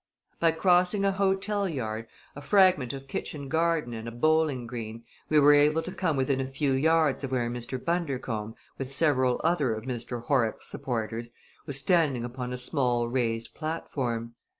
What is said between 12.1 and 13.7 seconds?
upon a small raised